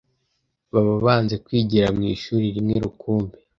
baba 0.73 0.93
banze 1.05 1.35
kwigira 1.45 1.87
mu 1.95 2.03
ishuri 2.13 2.45
rimwe 2.55 2.75
rukumbi 2.85 3.37